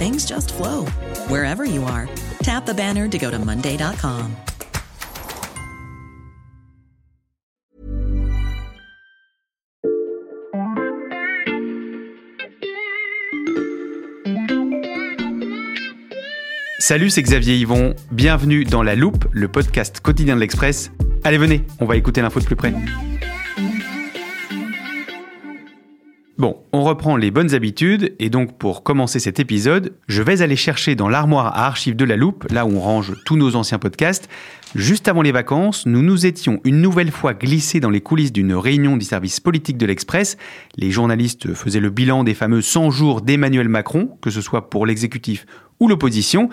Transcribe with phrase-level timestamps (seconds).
[0.00, 0.86] things just flow
[1.28, 2.08] wherever you are.
[2.42, 4.34] Tap the banner to go to Monday.com.
[16.78, 17.94] Salut, c'est Xavier Yvon.
[18.10, 20.90] Bienvenue dans La Loupe, le podcast quotidien de l'Express.
[21.22, 22.72] Allez, venez, on va écouter l'info de plus près.
[26.40, 30.56] Bon, on reprend les bonnes habitudes et donc pour commencer cet épisode, je vais aller
[30.56, 33.78] chercher dans l'armoire à archives de la loupe, là où on range tous nos anciens
[33.78, 34.26] podcasts.
[34.74, 38.54] Juste avant les vacances, nous nous étions une nouvelle fois glissés dans les coulisses d'une
[38.54, 40.38] réunion du service politique de l'Express.
[40.76, 44.86] Les journalistes faisaient le bilan des fameux 100 jours d'Emmanuel Macron, que ce soit pour
[44.86, 45.44] l'exécutif
[45.78, 46.48] ou l'opposition.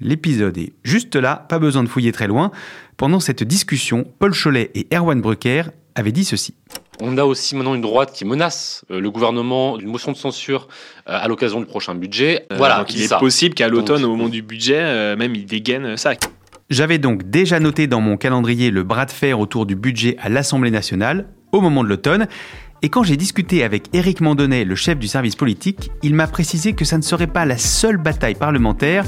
[0.00, 2.50] L'épisode est juste là, pas besoin de fouiller très loin.
[2.96, 5.62] Pendant cette discussion, Paul Cholet et Erwan Brucker
[5.94, 6.54] avaient dit ceci.
[7.00, 10.68] On a aussi maintenant une droite qui menace euh, le gouvernement d'une motion de censure
[11.08, 12.46] euh, à l'occasion du prochain budget.
[12.52, 13.18] Euh, voilà, donc il est ça.
[13.18, 16.12] possible qu'à l'automne, au moment du budget, même il dégaine ça.
[16.70, 20.28] J'avais donc déjà noté dans mon calendrier le bras de fer autour du budget à
[20.28, 22.26] l'Assemblée nationale au moment de l'automne.
[22.82, 26.74] Et quand j'ai discuté avec Éric Mandonnet, le chef du service politique, il m'a précisé
[26.74, 29.04] que ça ne serait pas la seule bataille parlementaire.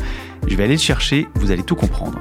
[0.48, 2.20] Je vais aller le chercher, vous allez tout comprendre.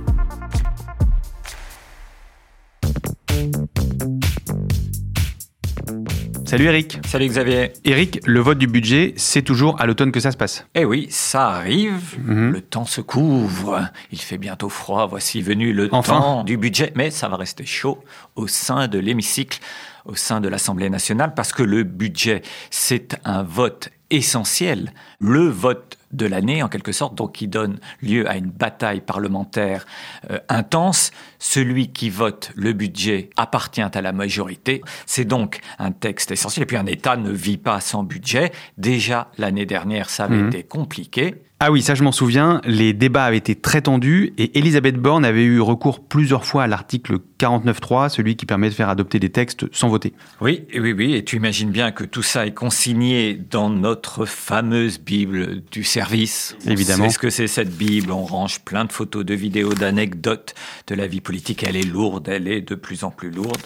[6.50, 6.98] Salut Eric.
[7.06, 7.74] Salut Xavier.
[7.86, 10.66] Eric, le vote du budget, c'est toujours à l'automne que ça se passe.
[10.74, 12.18] Eh oui, ça arrive.
[12.26, 12.54] Mhm.
[12.54, 13.88] Le temps se couvre.
[14.12, 15.06] Il fait bientôt froid.
[15.06, 16.20] Voici venu le Enfin.
[16.20, 16.92] temps du budget.
[16.96, 18.00] Mais ça va rester chaud
[18.36, 19.60] au sein de l'hémicycle,
[20.06, 24.92] au sein de l'Assemblée nationale, parce que le budget, c'est un vote essentiel.
[25.20, 29.86] Le vote de l'année, en quelque sorte, donc qui donne lieu à une bataille parlementaire
[30.32, 31.12] euh, intense.
[31.38, 34.82] Celui qui vote le budget appartient à la majorité.
[35.06, 36.64] C'est donc un texte essentiel.
[36.64, 38.52] Et puis un État ne vit pas sans budget.
[38.78, 40.48] Déjà, l'année dernière, ça avait Mhm.
[40.48, 41.36] été compliqué.
[41.62, 45.26] Ah oui, ça je m'en souviens, les débats avaient été très tendus et Elisabeth Borne
[45.26, 49.30] avait eu recours plusieurs fois à l'article 49.3, celui qui permet de faire adopter des
[49.30, 50.14] textes sans voter.
[50.40, 51.16] Oui, oui, oui.
[51.16, 56.56] Et tu imagines bien que tout ça est consigné dans notre fameuse Bible du service.
[56.66, 57.10] Évidemment.
[57.10, 58.14] sait ce que c'est cette Bible.
[58.14, 60.56] On range plein de photos, de vidéos, d'anecdotes
[60.88, 61.66] de la vie politique.
[61.68, 63.62] Elle est lourde, elle est de plus en plus lourde.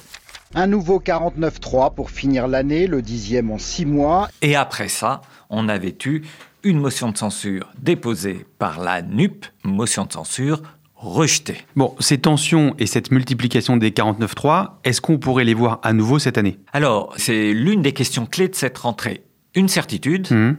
[0.56, 4.30] Un nouveau 49-3 pour finir l'année, le dixième en six mois.
[4.42, 5.22] Et après ça,
[5.52, 6.24] on avait eu
[6.64, 10.62] une motion de censure déposée par la NUP, motion de censure
[10.96, 11.58] rejetée.
[11.76, 16.20] Bon, ces tensions et cette multiplication des 49.3, est-ce qu'on pourrait les voir à nouveau
[16.20, 16.60] cette année?
[16.72, 19.24] Alors, c'est l'une des questions clés de cette rentrée.
[19.56, 20.58] Une certitude, Mhm.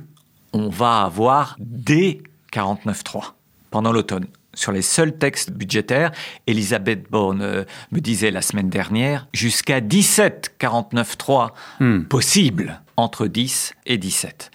[0.52, 2.22] on va avoir des
[2.52, 3.36] 49.3
[3.70, 4.26] pendant l'automne.
[4.52, 6.12] Sur les seuls textes budgétaires,
[6.46, 12.02] Elisabeth Borne euh, me disait la semaine dernière, jusqu'à 17 49.3 Hmm.
[12.04, 14.50] possibles, entre 10 et 17.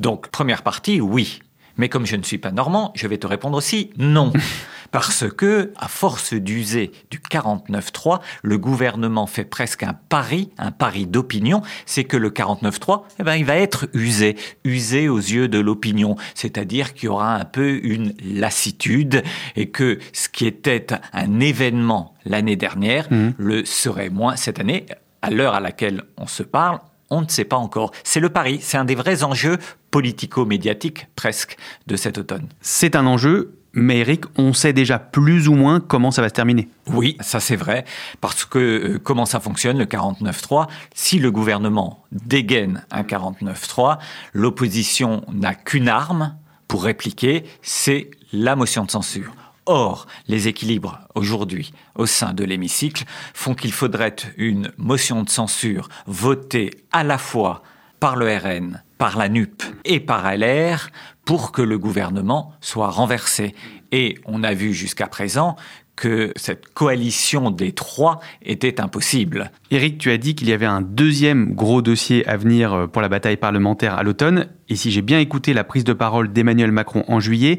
[0.00, 1.40] Donc, première partie, oui.
[1.76, 4.32] Mais comme je ne suis pas normand, je vais te répondre aussi non.
[4.90, 11.06] Parce que, à force d'user du 49.3, le gouvernement fait presque un pari, un pari
[11.06, 15.58] d'opinion, c'est que le 49.3, eh ben, il va être usé, usé aux yeux de
[15.58, 16.16] l'opinion.
[16.34, 19.22] C'est-à-dire qu'il y aura un peu une lassitude
[19.56, 24.86] et que ce qui était un événement l'année dernière le serait moins cette année.
[25.20, 26.78] À l'heure à laquelle on se parle,
[27.10, 27.92] on ne sait pas encore.
[28.04, 29.58] C'est le pari, c'est un des vrais enjeux
[29.90, 31.56] politico-médiatiques presque
[31.86, 32.48] de cet automne.
[32.60, 36.34] C'est un enjeu, mais Eric, on sait déjà plus ou moins comment ça va se
[36.34, 36.68] terminer.
[36.86, 37.84] Oui, ça c'est vrai,
[38.20, 43.98] parce que euh, comment ça fonctionne le 49-3 Si le gouvernement dégaine un 49-3,
[44.32, 49.32] l'opposition n'a qu'une arme pour répliquer, c'est la motion de censure.
[49.70, 53.04] Or, les équilibres aujourd'hui au sein de l'hémicycle
[53.34, 57.62] font qu'il faudrait une motion de censure votée à la fois
[58.00, 60.88] par le RN, par la NUP et par LR
[61.26, 63.54] pour que le gouvernement soit renversé.
[63.92, 65.54] Et on a vu jusqu'à présent
[65.96, 69.50] que cette coalition des trois était impossible.
[69.70, 73.02] Éric, tu as dit qu'il y avait un deuxième gros dossier à venir euh, pour
[73.02, 74.46] la bataille parlementaire à l'automne.
[74.70, 77.58] Et si j'ai bien écouté la prise de parole d'Emmanuel Macron en juillet,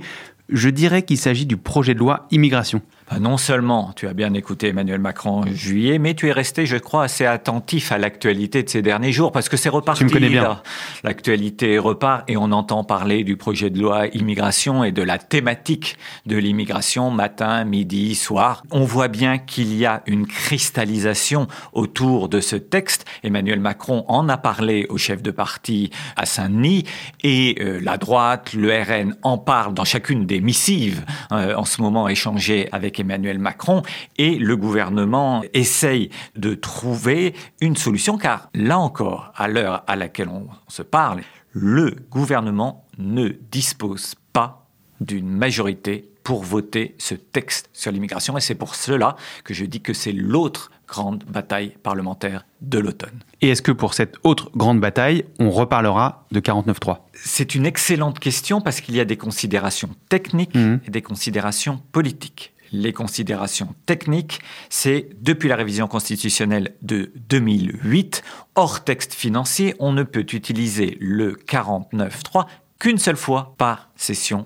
[0.52, 2.82] je dirais qu'il s'agit du projet de loi immigration.
[3.10, 6.68] Bah, non seulement tu as bien écouté Emmanuel Macron en juillet, mais tu es resté,
[6.68, 10.00] je crois, assez attentif à l'actualité de ces derniers jours, parce que c'est reparti.
[10.00, 10.62] Tu me connais bien.
[11.04, 15.98] L'actualité repart et on entend parler du projet de loi immigration et de la thématique
[16.28, 18.64] de l'immigration matin, midi, soir.
[18.70, 23.06] On voit bien qu'il y a une cristallisation autour de ce texte.
[23.24, 26.84] Emmanuel Macron en a parlé au chef de parti à Saint-Denis
[27.24, 31.82] et euh, la droite, le RN en parle dans chacune des missives euh, en ce
[31.82, 33.82] moment échangées avec Emmanuel Macron
[34.18, 40.30] et le gouvernement essaye de trouver une solution car là encore, à l'heure à laquelle
[40.30, 44.68] on se parle, le gouvernement ne dispose pas
[45.02, 49.82] d'une majorité pour voter ce texte sur l'immigration et c'est pour cela que je dis
[49.82, 53.20] que c'est l'autre grande bataille parlementaire de l'automne.
[53.42, 58.20] Et est-ce que pour cette autre grande bataille, on reparlera de 49.3 C'est une excellente
[58.20, 60.80] question parce qu'il y a des considérations techniques mmh.
[60.86, 64.40] et des considérations politiques les considérations techniques,
[64.70, 68.24] c'est depuis la révision constitutionnelle de 2008,
[68.56, 72.46] hors texte financier, on ne peut utiliser le 49.3
[72.80, 74.46] qu'une seule fois par session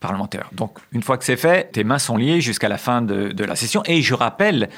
[0.00, 0.50] parlementaire.
[0.52, 3.44] Donc une fois que c'est fait, tes mains sont liées jusqu'à la fin de, de
[3.44, 3.82] la session.
[3.86, 4.68] Et je rappelle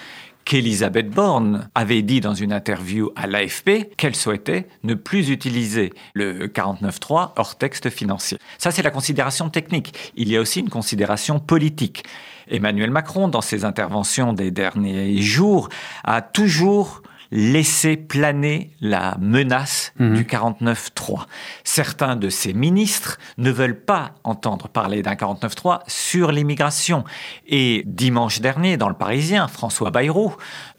[0.47, 6.47] qu'Elisabeth Borne avait dit dans une interview à l'AFP qu'elle souhaitait ne plus utiliser le
[6.47, 8.39] 49.3 hors texte financier.
[8.57, 10.13] Ça, c'est la considération technique.
[10.15, 12.05] Il y a aussi une considération politique.
[12.49, 15.69] Emmanuel Macron, dans ses interventions des derniers jours,
[16.05, 20.15] a toujours laissé planer la menace mhm.
[20.15, 21.27] du 49-3.
[21.65, 27.05] Certains de ses ministres ne veulent pas entendre parler d'un 49-3 sur l'immigration.
[27.47, 30.35] Et dimanche dernier, dans le Parisien, François Bayrou,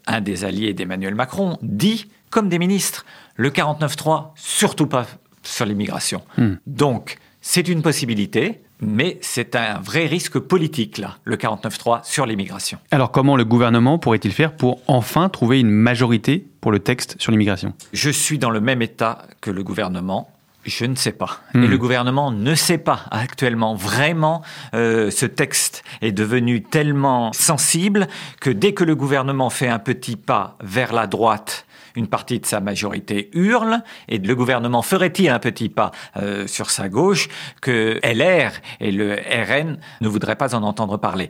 [0.06, 3.04] un des alliés d'Emmanuel Macron, dit, comme des ministres,
[3.36, 5.06] le 49-3, surtout pas
[5.42, 6.22] sur l'immigration.
[6.36, 6.58] Mhm.
[6.66, 8.62] Donc, c'est une possibilité.
[8.80, 12.78] Mais c'est un vrai risque politique, là, le 49-3 sur l'immigration.
[12.90, 17.32] Alors comment le gouvernement pourrait-il faire pour enfin trouver une majorité pour le texte sur
[17.32, 17.74] l'immigration?
[17.92, 20.30] Je suis dans le même état que le gouvernement.
[20.64, 21.40] Je ne sais pas.
[21.54, 21.66] Et hmm.
[21.66, 23.74] le gouvernement ne sait pas actuellement.
[23.74, 24.42] Vraiment,
[24.74, 28.06] euh, ce texte est devenu tellement sensible
[28.40, 31.64] que dès que le gouvernement fait un petit pas vers la droite,
[31.98, 36.70] une partie de sa majorité hurle, et le gouvernement ferait-il un petit pas euh, sur
[36.70, 37.28] sa gauche
[37.60, 41.28] que LR et le RN ne voudraient pas en entendre parler?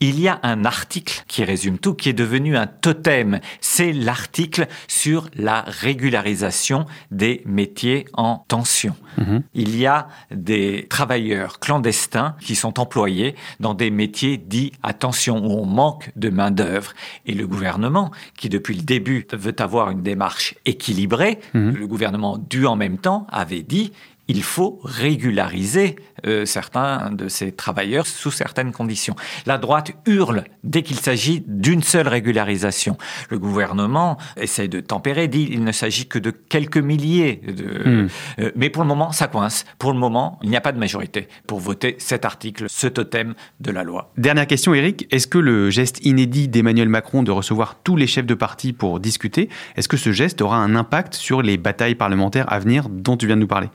[0.00, 3.40] Il y a un article qui résume tout, qui est devenu un totem.
[3.60, 8.96] C'est l'article sur la régularisation des métiers en tension.
[9.18, 9.42] Mhm.
[9.54, 15.44] Il y a des travailleurs clandestins qui sont employés dans des métiers dits à tension,
[15.44, 16.92] où on manque de main-d'œuvre.
[17.26, 21.76] Et le gouvernement, qui depuis le début veut avoir une démarche équilibrée, mhm.
[21.76, 23.92] le gouvernement du en même temps avait dit
[24.30, 25.96] il faut régulariser
[26.26, 29.16] euh, certains de ces travailleurs sous certaines conditions.
[29.44, 32.96] La droite hurle dès qu'il s'agit d'une seule régularisation.
[33.28, 37.40] Le gouvernement essaye de tempérer, dit il ne s'agit que de quelques milliers.
[37.44, 38.08] De, hmm.
[38.38, 39.64] euh, mais pour le moment, ça coince.
[39.78, 43.34] Pour le moment, il n'y a pas de majorité pour voter cet article, ce totem
[43.58, 44.12] de la loi.
[44.16, 45.08] Dernière question, Eric.
[45.10, 49.00] Est-ce que le geste inédit d'Emmanuel Macron de recevoir tous les chefs de parti pour
[49.00, 53.16] discuter, est-ce que ce geste aura un impact sur les batailles parlementaires à venir dont
[53.16, 53.68] tu viens de nous parler?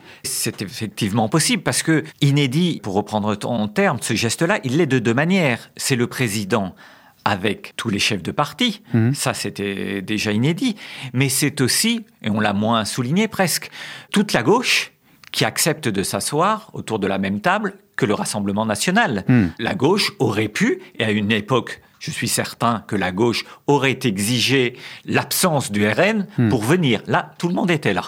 [0.45, 4.99] C'est effectivement possible parce que inédit, pour reprendre ton terme, ce geste-là, il l'est de
[4.99, 5.71] deux manières.
[5.75, 6.75] C'est le président
[7.23, 9.15] avec tous les chefs de parti, mhm.
[9.15, 10.75] ça c'était déjà inédit,
[11.13, 13.71] mais c'est aussi, et on l'a moins souligné presque,
[14.11, 14.91] toute la gauche
[15.31, 19.25] qui accepte de s'asseoir autour de la même table que le Rassemblement national.
[19.27, 19.51] Mhm.
[19.57, 23.99] La gauche aurait pu, et à une époque je suis certain que la gauche aurait
[24.03, 26.49] exigé l'absence du RN mhm.
[26.49, 27.01] pour venir.
[27.07, 28.03] Là, tout le monde était là.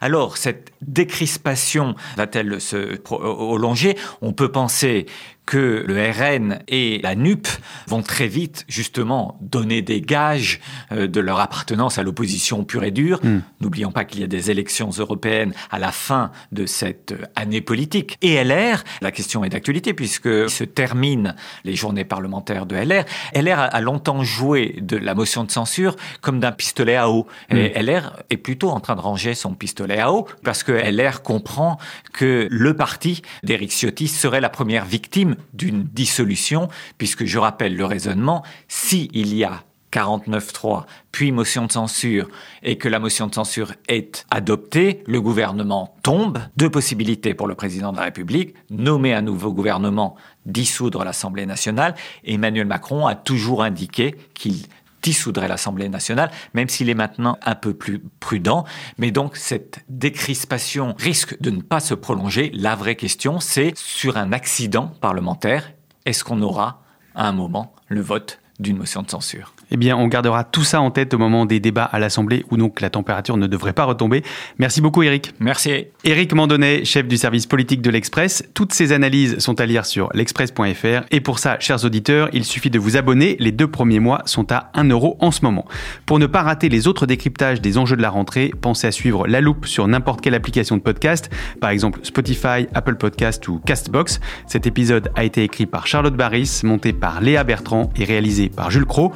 [0.00, 5.04] Alors, cette décrispation va-t-elle se prolonger On peut penser
[5.46, 7.46] que le RN et la NUP
[7.86, 10.60] vont très vite justement donner des gages
[10.92, 13.20] euh, de leur appartenance à l'opposition pure et dure.
[13.22, 13.40] Hmm.
[13.60, 17.60] N'oublions pas qu'il y a des élections européennes à la fin de cette euh, année
[17.60, 18.16] politique.
[18.22, 21.34] Et LR, la question est d'actualité puisque se terminent
[21.64, 23.04] les journées parlementaires de LR.
[23.34, 27.26] LR a longtemps joué de la motion de censure comme d'un pistolet à eau.
[27.50, 27.86] Et hmm.
[27.86, 31.78] LR est plutôt en train de ranger son pistolet à eau parce que LR comprend
[32.12, 37.84] que le parti d'Éric Ciotti serait la première victime d'une dissolution, puisque je rappelle le
[37.84, 39.64] raisonnement, s'il y a
[39.94, 42.28] 49.3, puis motion de censure,
[42.64, 46.40] et que la motion de censure est adoptée, le gouvernement tombe.
[46.56, 51.94] Deux possibilités pour le président de la République, nommer un nouveau gouvernement, dissoudre l'Assemblée nationale.
[52.24, 54.66] Emmanuel Macron a toujours indiqué qu'il
[55.04, 58.64] dissoudrait l'Assemblée nationale, même s'il est maintenant un peu plus prudent.
[58.98, 62.50] Mais donc cette décrispation risque de ne pas se prolonger.
[62.54, 65.72] La vraie question, c'est sur un accident parlementaire,
[66.06, 66.82] est-ce qu'on aura
[67.14, 69.54] à un moment le vote d'une motion de censure?
[69.74, 72.56] Eh bien, on gardera tout ça en tête au moment des débats à l'Assemblée où
[72.56, 74.22] donc la température ne devrait pas retomber.
[74.60, 75.34] Merci beaucoup, Eric.
[75.40, 75.86] Merci.
[76.04, 78.44] Eric Mandonnet, chef du service politique de l'Express.
[78.54, 81.06] Toutes ces analyses sont à lire sur l'express.fr.
[81.10, 83.36] Et pour ça, chers auditeurs, il suffit de vous abonner.
[83.40, 85.64] Les deux premiers mois sont à 1 euro en ce moment.
[86.06, 89.26] Pour ne pas rater les autres décryptages des enjeux de la rentrée, pensez à suivre
[89.26, 94.20] La Loupe sur n'importe quelle application de podcast, par exemple Spotify, Apple Podcast ou Castbox.
[94.46, 98.70] Cet épisode a été écrit par Charlotte Barris, monté par Léa Bertrand et réalisé par
[98.70, 99.12] Jules Cro.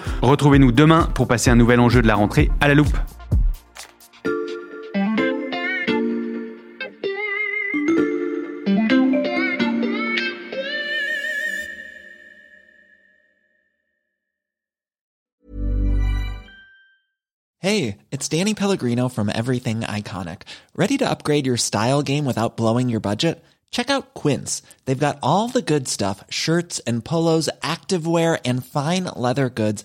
[0.48, 2.96] Retrouvez-nous demain pour passer un nouvel enjeu de la rentrée à la loupe.
[17.60, 20.44] Hey, it's Danny Pellegrino from Everything Iconic.
[20.74, 23.44] Ready to upgrade your style game without blowing your budget?
[23.70, 24.62] Check out Quince.
[24.86, 29.84] They've got all the good stuff shirts and polos, activewear, and fine leather goods,